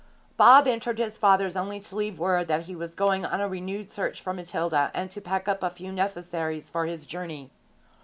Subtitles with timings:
[0.35, 3.91] Bob entered his father's only to leave word that he was going on a renewed
[3.91, 7.51] search for Matilda, and to pack up a few necessaries for his journey.